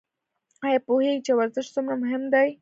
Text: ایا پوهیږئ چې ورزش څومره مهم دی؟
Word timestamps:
ایا 0.65 0.79
پوهیږئ 0.87 1.17
چې 1.25 1.31
ورزش 1.39 1.65
څومره 1.75 1.95
مهم 2.03 2.23
دی؟ 2.33 2.49